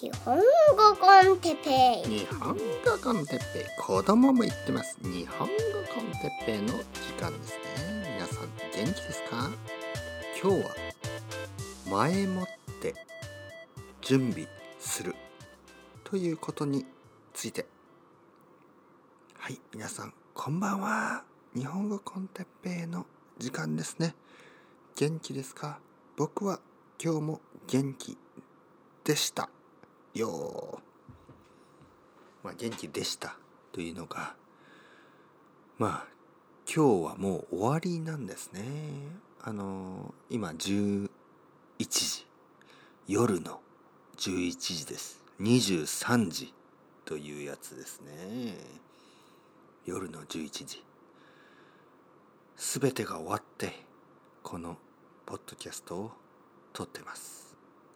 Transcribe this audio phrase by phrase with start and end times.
[0.00, 0.42] 日本語
[1.00, 2.18] コンテッペイ。
[2.20, 2.58] 日本語
[3.02, 3.64] コンテッペイ。
[3.84, 4.96] 子供も言ってます。
[5.02, 5.54] 日本語
[5.92, 8.14] コンテッペイの時間ですね。
[8.14, 9.50] 皆さん元気ですか？
[10.40, 10.70] 今日は
[11.90, 12.46] 前もっ
[12.80, 12.94] て
[14.00, 14.46] 準備
[14.78, 15.16] する
[16.04, 16.86] ということに
[17.34, 17.66] ついて。
[19.36, 21.24] はい皆さんこんばんは。
[21.56, 23.04] 日本語コンテッペイの
[23.38, 24.14] 時間ですね。
[24.94, 25.80] 元気ですか？
[26.16, 26.60] 僕は
[27.02, 28.16] 今日も元気
[29.02, 29.50] でした。
[30.14, 30.80] よ
[32.42, 33.36] まあ元気でした
[33.72, 34.34] というのが
[35.78, 36.18] まあ
[36.72, 38.62] 今日はもう終わりなんですね。
[39.40, 41.08] あの今11
[41.78, 42.26] 時
[43.06, 43.60] 夜の
[44.18, 45.24] 11時です。
[45.40, 46.52] 23時
[47.06, 48.58] というやつですね。
[49.86, 50.84] 夜の11時。
[52.56, 53.72] 全てが終わって
[54.42, 54.76] この
[55.24, 56.10] ポッドキャストを
[56.74, 57.47] 撮ってます。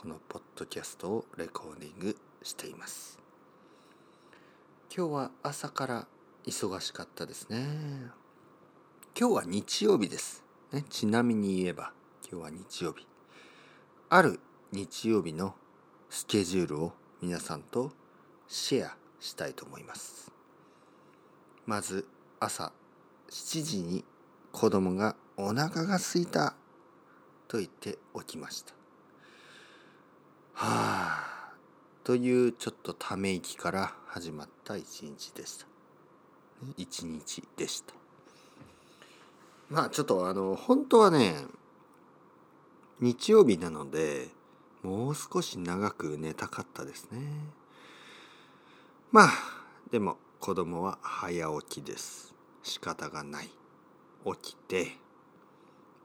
[0.00, 3.18] このポッドキャストをレコーディングしています。
[4.96, 6.06] 今日は朝から
[6.46, 7.66] 忙しかったですね。
[9.18, 11.90] 今日は日曜日です、ね、ちなみに言えば
[12.30, 13.08] 今日は日曜日。
[14.08, 14.38] ある
[14.70, 15.56] 日曜日の
[16.10, 17.90] スケジュールを皆さんと
[18.46, 20.30] シェアしたいと思います。
[21.66, 22.06] まず
[22.38, 22.70] 朝
[23.30, 24.04] 7時に
[24.52, 26.54] 子供がお腹が空いた
[27.48, 28.77] と言って起きました。
[30.58, 31.52] はあ。
[32.02, 35.66] というちょっとため息から始まった一日でした。
[36.76, 37.94] 一日でした。
[39.70, 41.36] まあちょっとあの本当はね
[42.98, 44.30] 日曜日なので
[44.82, 47.20] もう少し長く寝たかったですね。
[49.12, 49.30] まあ
[49.92, 52.34] でも子供は早起きです。
[52.64, 53.48] 仕方がない。
[54.42, 54.96] 起きて。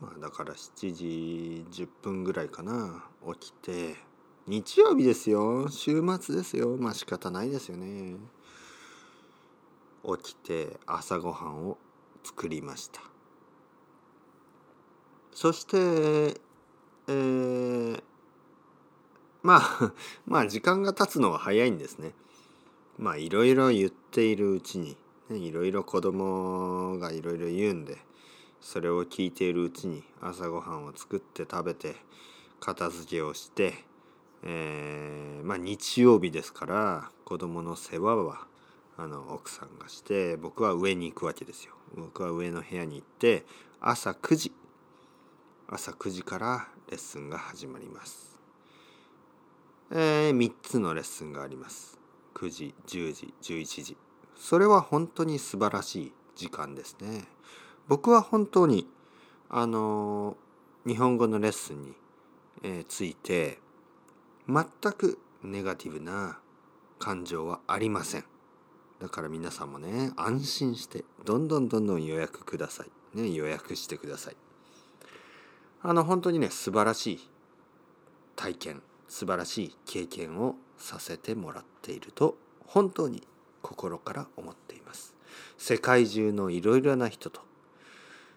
[0.00, 3.02] まあだから7時10分ぐらいかな。
[3.40, 4.15] 起きて。
[4.48, 5.68] 日曜日ですよ。
[5.68, 6.76] 週末ですよ。
[6.78, 8.14] まあ仕方ないですよね。
[10.22, 11.78] 起きて朝ごはんを
[12.22, 13.00] 作りました。
[15.32, 16.40] そして
[17.08, 18.02] えー、
[19.42, 19.92] まあ
[20.26, 22.12] まあ時間が経つのは早いんですね。
[22.98, 24.96] まあいろいろ言っているうちに、
[25.28, 27.98] ね、いろいろ子供がいろいろ言うんで
[28.60, 31.96] それを聞いているうちに朝ごはんを作って食べて
[32.60, 33.84] 片付けをして
[34.42, 38.46] えー、まあ日曜日ですから子供の世話は
[38.96, 41.74] あの奥さんがして僕は上に行くわけですよ。
[41.94, 43.44] 僕は上の部屋に行って
[43.80, 44.52] 朝9時
[45.68, 48.38] 朝9時からレッスンが始まります。
[49.90, 51.98] えー、3つのレッスンがあります。
[52.34, 53.96] 9時10時11時
[54.36, 57.24] それは本当に素晴らしい時間ですね。
[57.88, 58.86] 僕は本当に
[59.48, 60.36] あの
[60.86, 61.94] 日本語のレッスンに、
[62.62, 63.58] えー、ついて
[64.48, 66.38] 全くネガティブな
[66.98, 68.24] 感情はありません。
[69.00, 73.18] だから皆さんもね安心してどんどんどんどん予約ください。
[73.18, 74.36] ね予約してください。
[75.82, 77.30] あの本当にね素晴らしい
[78.34, 82.36] 体験素晴らしい経験をさせてもらっていると
[82.66, 83.22] 本当に
[83.62, 85.14] 心から思っています。
[85.58, 87.40] 世界中のいろいろな人と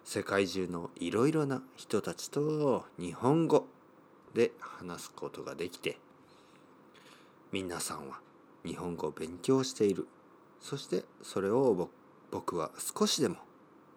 [0.03, 3.67] 世界中のいろいろな人たちと日本語
[4.33, 5.97] で話すことができて
[7.51, 8.19] 皆さんは
[8.65, 10.07] 日本語を勉強している。
[10.61, 11.89] そしてそれを
[12.31, 13.37] 僕は少しでも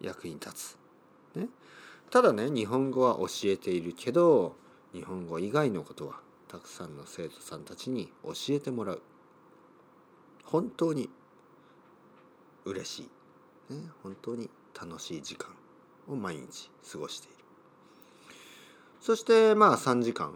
[0.01, 0.77] 役に立つ、
[1.35, 1.47] ね、
[2.09, 4.55] ただね日本語は教えているけど
[4.93, 9.01] 日本語以外のことはたくさんの生徒さんたちに教えてもらう。
[10.45, 11.09] 本当に
[12.65, 13.09] 嬉し
[13.69, 15.49] い、ね、本当に楽しい時間
[16.07, 17.32] を毎日過ごしている。
[19.03, 20.31] そしてまあ3時間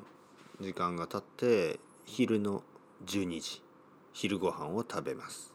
[0.59, 2.63] 時間が経って昼の
[3.05, 3.61] 12時
[4.11, 5.53] 昼ご飯を食べます。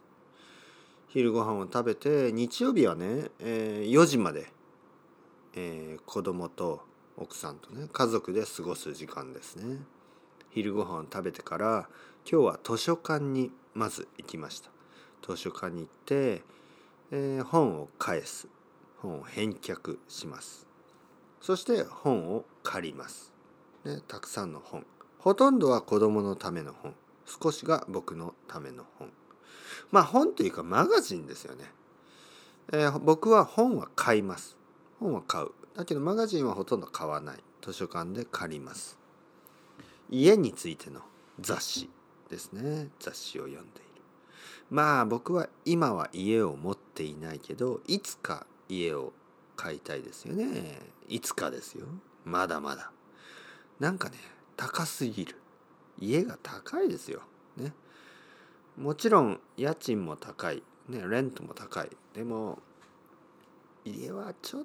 [1.09, 4.47] 昼ご飯を食べて日曜日はね、えー、4時まで、
[5.55, 6.81] えー、子供と
[7.19, 9.81] 奥さんとね家族で過ごす時間ですね。
[10.49, 11.88] 昼ご飯を食べてから
[12.26, 14.70] 今日は図書館にまず行きました。
[15.20, 16.43] 図書館に行って、
[17.11, 18.49] えー、本を返す。
[19.03, 20.67] 本を返却します。
[21.43, 23.32] そして本を借ります。
[23.85, 24.87] ね、たくさんの本。
[25.19, 26.94] ほとんどは子供のための本。
[27.26, 29.11] 少しが僕のための本。
[29.91, 31.64] まあ本というかマガジンですよね。
[32.73, 34.56] えー、僕は本は買います。
[35.00, 35.49] 本は買う。
[35.76, 37.38] だけどマガジンはほとんど買わない。
[37.62, 38.99] 図書館で借ります。
[40.11, 41.00] 家についての
[41.41, 41.91] 雑誌
[42.29, 42.88] ですね。
[42.99, 44.03] 雑誌を読んでいる。
[44.70, 49.12] まあ僕は今は家を持っていないけど、いつか家を
[49.56, 50.79] 買いたいですよね
[51.09, 51.87] いつかですよ
[52.25, 52.93] まだまだ。
[53.81, 54.17] なんかね
[54.57, 55.37] 高すぎる。
[55.99, 57.23] 家が高いですよ。
[57.57, 57.73] ね。
[58.77, 61.91] もちろん家賃も高い、ね、 rent も高い。
[62.15, 62.59] でも
[63.85, 64.63] 家はちょっ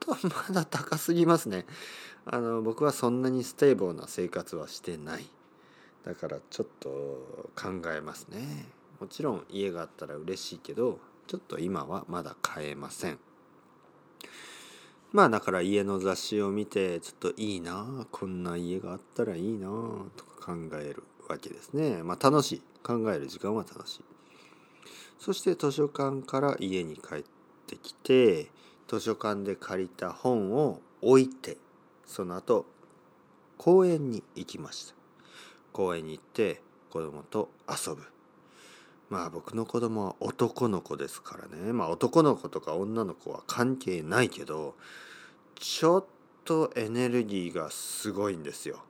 [0.00, 0.16] と
[0.50, 1.64] まだ高すぎますね。
[2.26, 5.26] あの僕はそんなに stable な生活はしてない。
[6.04, 6.88] だからちょっと
[7.56, 8.66] 考えますね。
[9.00, 13.18] もちろん家があったら嬉しいけどちょっと今はまだ買えません。
[15.14, 19.68] まあだから家の雑誌を見てちょっといいなこんな家があったらいいな
[20.16, 22.02] とか考えるわけですね。
[22.02, 22.62] まあ楽しい。
[22.82, 24.04] 考える時間は楽しい。
[25.20, 27.24] そして図書館から家に帰っ
[27.68, 28.50] てきて
[28.88, 31.58] 図書館で借りた本を置いて
[32.04, 32.66] その後
[33.56, 34.94] 公園に行きました。
[35.72, 38.13] 公園に行って子供と遊ぶ。
[39.10, 41.72] まあ僕の子供は男の子ですからね。
[41.72, 44.74] まあ男の子とか女の子は関係ないけど
[45.54, 46.04] ちょっ
[46.44, 48.82] とエネルギーがすごいんですよ。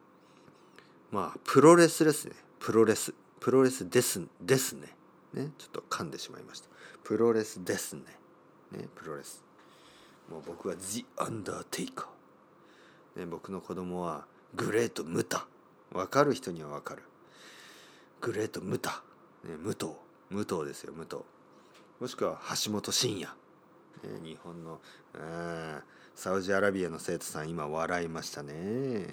[1.10, 2.34] まあプロレスですね。
[2.58, 3.14] プロレス。
[3.40, 4.96] プロレスですですね。
[5.34, 5.50] ね。
[5.58, 6.68] ちょっと噛んでしまいました。
[7.02, 8.02] プロレスですね。
[8.72, 8.88] ね。
[8.94, 9.44] プロレス。
[10.30, 14.24] もう僕はジ・アンダーテイカー、ね、僕の子供は
[14.54, 15.46] グレート・ムタ。
[15.92, 16.34] 分かる？
[16.34, 17.02] 人には分かる。
[18.22, 19.02] グレート・ムタ、
[19.44, 19.88] ね、武藤。
[20.34, 21.18] 武藤ですよ武藤
[22.00, 23.32] もしくは橋本真也、
[24.02, 24.80] ね、日本の
[26.14, 29.06] サウジアラビアの生徒さん今笑いましたね。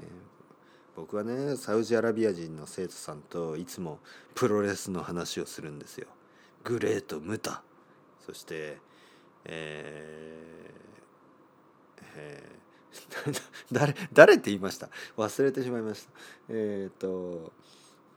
[0.96, 4.00] 僕はねサウジアラビア人の生徒さんといつも
[4.36, 6.08] プロレスの話をするんですよ。
[6.64, 7.62] グレート・ムタ
[8.26, 8.78] そして
[9.46, 12.62] えー、えー
[13.72, 14.90] 誰誰って言いました。
[15.18, 16.12] 忘れてしまいました。
[16.50, 17.54] えっ、と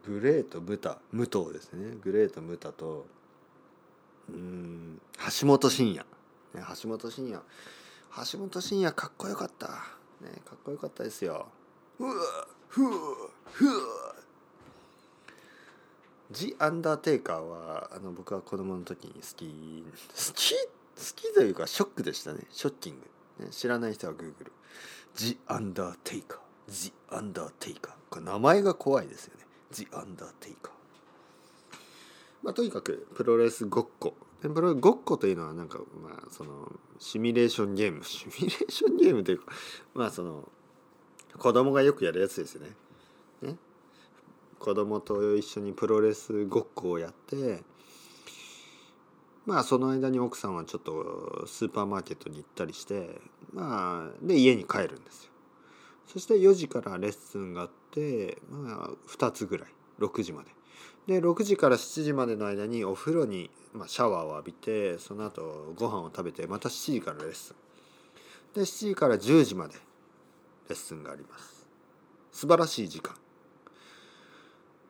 [0.06, 1.97] グレート・ムタ武藤ですね。
[2.03, 3.06] グレート・ムタと
[4.29, 5.01] うん
[5.41, 6.06] 橋本真也、
[6.55, 7.43] ね、橋本真也。
[8.33, 9.67] 橋本真也かっこよかった。
[9.67, 11.47] ねかっこよかったですよ。
[11.99, 12.12] うわ
[12.69, 12.91] ふわ
[13.53, 14.15] ふわ。
[16.31, 19.85] ジ・アンダーテイカーはあの僕は子供の時に好き
[20.27, 20.69] 好き好
[21.15, 22.41] きというかショックでしたね。
[22.51, 23.01] ショッキン
[23.39, 24.53] グ、ね、知らない人はグーグル。
[25.15, 26.39] ジ・アンダーテイカー。
[26.69, 27.95] ジ・アンダーテイカー。
[28.21, 29.44] 名前が怖いですよね。
[29.75, 30.73] ジ・アンダーテイカー
[32.44, 39.47] まあとにかくプロレスごっこプロレスごっこというのはなんかまあそのシミュレーションゲーム シミュレーションゲームというか
[39.94, 40.49] まあその
[41.38, 42.76] 子供がよくやるやつですよね。
[43.43, 43.59] ね
[44.61, 47.65] 子供と一緒にプロレスごっこをやって
[49.47, 53.20] まあその間に奥さんはちょっとスーパーマーケットに行ったりして
[53.53, 55.31] まあで家に帰るんですよ。
[56.06, 57.83] そして4時からレッスンがあって
[58.50, 59.69] まあ2つぐらい
[60.00, 60.50] 6時まで。
[61.06, 67.64] で6時から7時までの間にお風呂に、まあ、シャワーを浴びてその後ご飯を食べてまた7時からレッスン。
[68.55, 69.75] で7時から10時まで
[70.69, 71.67] レッスンがあります
[72.32, 73.14] 素晴らしい時間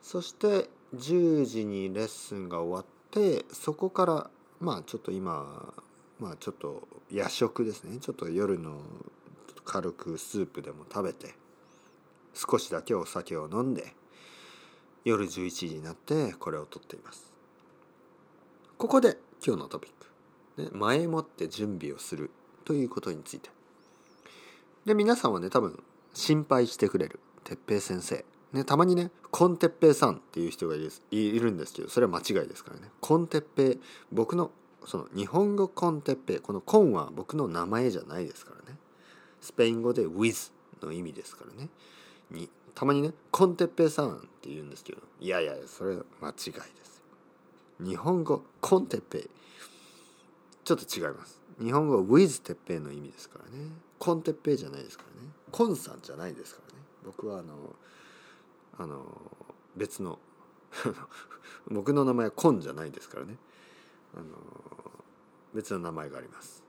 [0.02, 4.30] そして10時にレッスンが終わってそこから
[4.60, 5.72] まあちょっと今
[6.20, 8.80] まあちょっと夜食ですねちょっと夜の
[9.64, 11.34] 軽くスープでも食べて
[12.34, 13.94] 少しだけお酒を飲んで
[15.04, 17.32] 夜11時になってこれを撮っています。
[18.76, 19.16] ここで
[19.46, 19.92] 今日のトピッ
[20.56, 22.30] ク、ね、前もって準備をする。
[22.64, 23.50] ということについて。
[24.86, 25.82] で皆さんはね多分
[26.12, 27.20] 心配してくれる。
[27.44, 28.24] 哲平先生。
[28.52, 32.88] ねたまにねコンテッペイさんっていう人がいるんですけどそれは間違いですからね。
[33.00, 33.80] コンテッペイ
[34.12, 34.50] 僕の
[34.86, 36.38] その日本語 con テッペイ。
[36.40, 38.78] この con は僕の名前じゃないですからね。
[39.40, 41.68] スペイン語で with の意味ですからね。
[42.30, 46.94] にたまにね con テッペイさんって言うんですけどいやいやそれ間違いです
[47.80, 49.30] 日本語 con テッペイ。
[50.64, 51.40] ちょっと違います。
[51.60, 53.68] 日本語は with てっぺいの意味ですからね。
[53.98, 55.28] con テッペイじゃないですからね。
[55.50, 56.80] con さんじゃないですからね。
[57.04, 57.74] 僕はあの
[58.78, 59.04] あの
[59.76, 60.18] 別の
[61.68, 63.36] 僕の名前はコンじゃないですからね。
[64.14, 64.24] あの
[65.52, 66.62] 別の名前があります。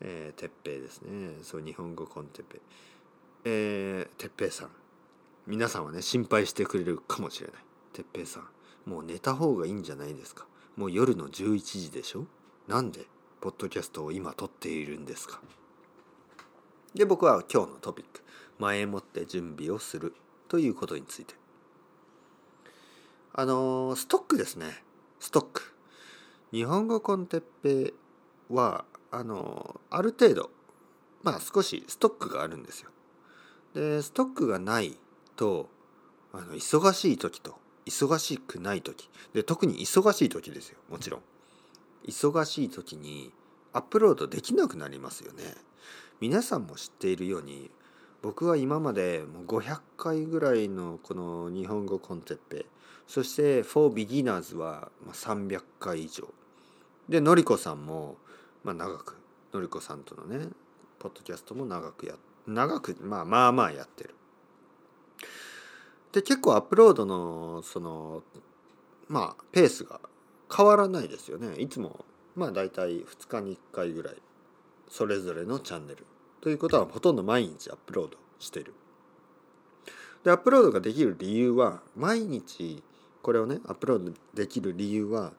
[0.00, 1.38] えー、てっぺいですね。
[1.42, 2.60] そう日本語コンテッペイ。
[3.46, 4.70] えー、てっぺいさん。
[5.46, 7.56] 皆さんはね心配してくれるかもしれない。
[7.92, 8.48] てっぺいさん。
[8.90, 10.46] もう寝た方がいいんじゃないですか。
[10.76, 12.24] もう夜の11時でしょ？
[12.66, 13.06] なんで
[13.42, 15.40] ポッドキャストを今撮っているんですか？
[16.94, 18.22] で僕は今日のトピック。
[18.58, 20.14] 前もって準備をする
[20.48, 21.34] ということについて。
[23.34, 24.82] あのストックですね。
[25.20, 25.74] ストック。
[26.50, 27.92] 日本語コンテッペ
[28.48, 30.50] はあのある程度
[31.22, 32.90] まあ少しストックがあるんですよ。
[33.74, 34.96] でストックがない
[35.36, 35.68] と
[36.32, 39.10] あの忙しい時と忙しくない時。
[39.34, 41.20] で特に忙しい時ですよもちろん。
[42.06, 43.32] 忙しい時に
[43.72, 45.42] アップロードできなくなりますよね。
[46.20, 47.70] 皆さんも知っているように
[48.22, 52.66] 僕は今までもう500回ぐらいのこの日本語コンテッペ。
[53.06, 56.32] そして For Beginners は300回以上。
[57.08, 58.16] でのりこさんも
[58.62, 59.16] まあ長く
[59.52, 60.46] のりこさんとのね
[60.98, 64.14] ポッドキャストも長くやって長くまあまあまあやってる。
[66.12, 68.22] で結構アップロードのその
[69.08, 70.00] まあペースが
[70.54, 71.56] 変わらないですよね。
[71.56, 72.04] いつも
[72.36, 74.16] まあ大体2日に1回ぐらい
[74.88, 76.06] それぞれのチャンネル。
[76.40, 78.74] ということはほとんど毎日アップロードしてる。
[80.22, 82.82] でアップロードができる理由は毎日
[83.22, 85.32] これをねアップロードできる理由は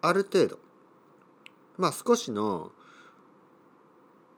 [0.00, 0.58] ある程度
[1.76, 2.70] まあ少しの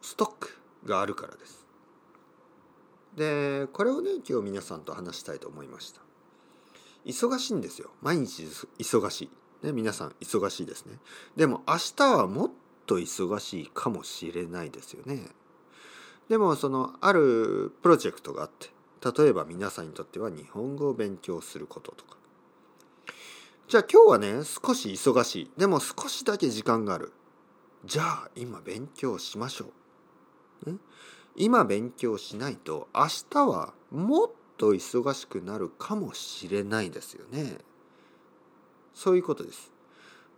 [0.00, 1.63] ストックがあるからです。
[3.16, 6.00] でこれをね今日皆さんと話したいと思いました。
[7.04, 7.90] 忙しいんですよ。
[8.02, 8.44] 毎日
[8.78, 9.30] 忙し
[9.62, 10.99] い、ね、皆さん忙しいですね。
[11.37, 12.50] でも明日はもっ
[12.87, 15.26] と忙しいかもしれないですよね。
[16.28, 18.71] でもそのあるプロジェクトがあって
[19.18, 22.16] 例えば皆さんにとっては日本語を勉強することとか。
[23.68, 25.50] じゃあ今日はね少し忙しい。
[25.59, 27.12] でも少しだけ時間がある。
[27.85, 29.66] じゃあ今勉強しましょ
[30.66, 30.78] う、ね、
[31.37, 37.59] 今勉強しないと明日はもっと忙しくなるかもしれないですよね。
[38.95, 39.73] そういうことです。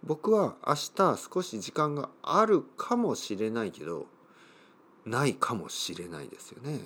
[0.02, 4.06] 僕は明日少し時間があるかもしれないけど
[5.04, 6.80] ないかもしれないですよね。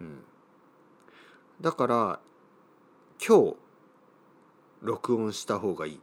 [0.00, 0.24] うん。
[1.60, 2.20] だから
[3.26, 3.56] 今日
[4.82, 6.00] 録音した方がいい。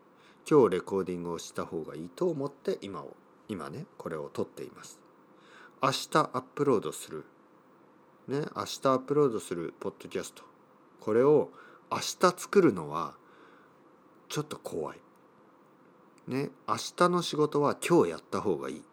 [0.50, 3.16] 今日レコーディングをした方がいいと思って今を
[3.48, 5.00] 今ねこれを撮っています。
[5.84, 7.26] 明日アップロードする。
[8.28, 10.44] ね明日アップロードするポッドキャスト。
[11.00, 11.50] これを
[11.92, 13.16] 明日作るのは
[14.30, 15.00] ちょっと怖い。
[16.28, 18.84] ね明日の仕事は今日やった方がいい。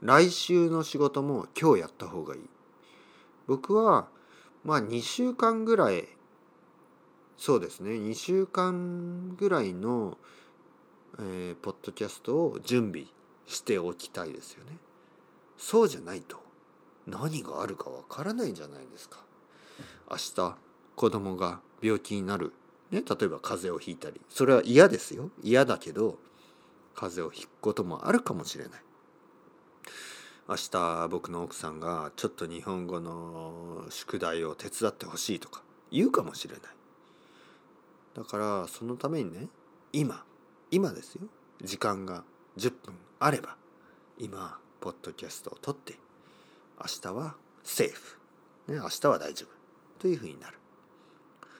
[0.00, 2.40] 来週の仕事も今日やった方がいい。
[3.46, 4.08] 僕は
[4.64, 6.08] まあ2週間ぐらい
[7.36, 10.16] そうですね2週間ぐらいの、
[11.18, 13.04] えー、ポッドキャストを準備
[13.46, 14.78] しておきたいですよね。
[15.60, 16.42] そうじゃないと
[17.06, 19.18] 何があるかわからないじゃないですか。
[20.10, 20.56] 明日
[20.96, 22.52] 子供が病気になる、
[22.90, 26.18] ね、例えば風邪をひいたりそれは嫌ですよ嫌だけど
[26.94, 28.80] 風邪をひくこともあるかもしれない。
[30.48, 35.62] 明日僕の奥さんがちょっと日本語の宿題を手伝ってほしいとか
[35.92, 36.62] 言うかもしれない。
[38.14, 39.48] だからそのためにね
[39.92, 40.24] 今
[40.70, 41.22] 今ですよ
[41.62, 42.24] 時間が
[42.56, 43.56] 10分あれば
[44.18, 45.94] 今ポッドキャストを撮って
[46.78, 48.18] 明日はセーフ、
[48.72, 50.58] ね、明日は大丈夫というふうになる。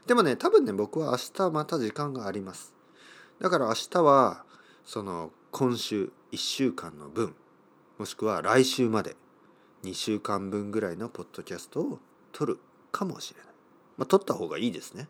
[0.07, 2.75] でもね多分ね僕は明日また時間があります。
[3.41, 4.45] だから明日は
[4.85, 7.35] その今週1週間の分
[7.99, 9.17] もしくは来週まで
[9.85, 11.99] 2週間分ぐらいのポッドキャストを
[12.33, 12.59] 撮る
[12.93, 13.49] かもしれない。
[13.99, 15.09] まあ撮った方がいいですね。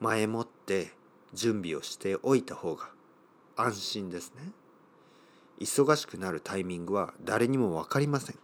[0.00, 0.92] 前もって
[1.32, 2.90] 準備をしておいた方が
[3.56, 4.52] 安心ですね。
[5.60, 8.38] 忙しくなるタイミングは誰にも分かりません。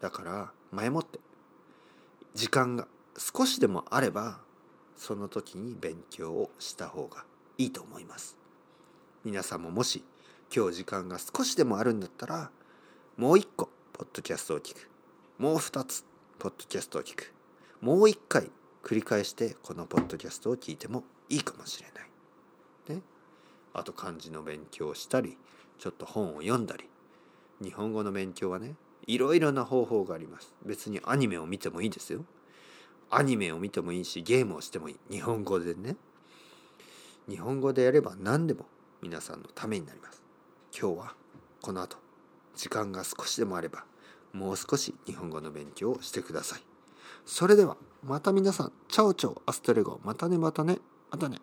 [0.00, 1.20] だから前もって
[2.34, 2.86] 時間が
[3.18, 4.38] 少しでもあれば
[4.96, 7.24] その時に勉強をした方が
[7.58, 8.36] いいと思います。
[9.24, 10.04] 皆さんももし
[10.54, 12.50] 今日時間が少しでもあるんだったら
[13.16, 14.88] もう一個ポッドキャストを聞く。
[15.38, 16.04] もう二つ
[16.38, 17.32] ポッドキャストを聞く。
[17.80, 18.50] もう一回
[18.82, 22.96] 繰り返してこのポッドキャストを聞いてもいいかもしれない。
[22.96, 23.02] ね、
[23.72, 25.36] あと漢字の勉強をしたり
[25.78, 26.88] ちょっと本を読んだり
[27.62, 28.74] 日本語の勉強はね
[29.06, 30.54] いろいろな方法があります。
[30.64, 32.24] 別にアニメを見てもいいですよ。
[33.08, 34.96] アニメを見てもいいしゲームをしてもいい。
[35.10, 35.96] 日本語でね。
[37.28, 38.66] 日本語でやれば何でも
[39.00, 40.22] 皆さんのためになります。
[40.76, 41.14] 今日は
[41.62, 41.98] この後
[42.56, 43.84] 時間が少しでもあれば
[44.32, 46.62] もう少し日本語の勉強をしてください。
[47.24, 50.00] それではまた皆さん、チャオチャオアストレゴ。
[50.04, 50.78] またねまたね。
[51.10, 51.38] またね。